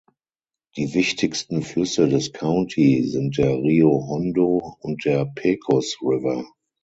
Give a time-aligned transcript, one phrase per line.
[0.77, 6.43] Die wichtigsten Flüsse des County sind der Rio Hondo und der Pecos River.